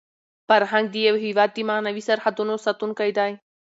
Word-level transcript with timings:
فرهنګ 0.47 0.85
د 0.91 0.95
یو 1.07 1.15
هېواد 1.25 1.49
د 1.53 1.57
معنوي 1.69 2.03
سرحدونو 2.09 2.53
ساتونکی 2.65 3.09
دی. 3.17 3.31